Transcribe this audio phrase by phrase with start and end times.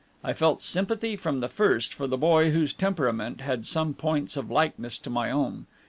[0.23, 4.49] I felt sympathy from the first for the boy whose temperament had some points of
[4.49, 5.67] likeness to my own.